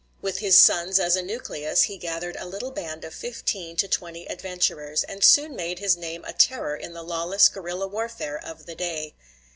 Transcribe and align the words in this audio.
With 0.19 0.39
his 0.39 0.57
sons 0.57 0.99
as 0.99 1.15
a 1.15 1.21
nucleus, 1.21 1.83
he 1.83 1.95
gathered 1.95 2.35
a 2.37 2.47
little 2.47 2.71
band 2.71 3.05
of 3.05 3.13
fifteen 3.13 3.75
to 3.77 3.87
twenty 3.87 4.25
adventurers, 4.27 5.03
and 5.03 5.23
soon 5.23 5.55
made 5.55 5.77
his 5.77 5.95
name 5.95 6.25
a 6.25 6.33
terror 6.33 6.75
in 6.75 6.93
the 6.93 7.03
lawless 7.03 7.47
guerrilla 7.47 7.85
warfare 7.85 8.43
of 8.43 8.65
the 8.65 8.73
day. 8.73 9.13